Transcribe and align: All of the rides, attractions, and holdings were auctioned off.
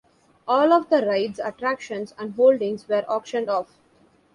All 0.47 0.73
of 0.73 0.89
the 0.89 1.05
rides, 1.05 1.37
attractions, 1.39 2.15
and 2.17 2.33
holdings 2.33 2.87
were 2.87 3.05
auctioned 3.07 3.51
off. 3.51 3.77